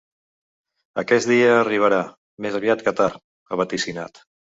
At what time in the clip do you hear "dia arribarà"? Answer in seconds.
1.31-1.99